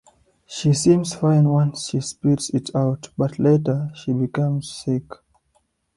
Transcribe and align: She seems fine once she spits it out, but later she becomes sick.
She 0.47 0.73
seems 0.73 1.13
fine 1.13 1.47
once 1.49 1.89
she 1.89 2.01
spits 2.01 2.49
it 2.49 2.71
out, 2.75 3.09
but 3.19 3.37
later 3.37 3.91
she 3.93 4.13
becomes 4.13 4.67
sick. 4.67 5.05